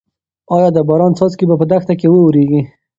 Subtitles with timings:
[0.55, 2.61] ايا د باران څاڅکي به په دښته کې واوریږي؟